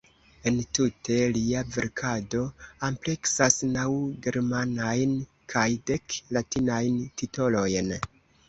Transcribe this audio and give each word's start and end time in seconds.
Entute 0.51 1.17
lia 1.33 1.59
verkado 1.75 2.41
ampleksas 2.87 3.59
naŭ 3.75 3.85
germanajn 4.25 5.15
kaj 5.55 5.69
dek 5.93 6.19
latinajn 6.39 7.01
titolojn. 7.23 7.97